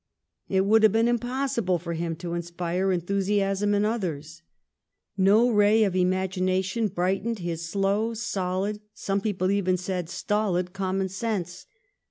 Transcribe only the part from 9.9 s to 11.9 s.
stolid, common sense.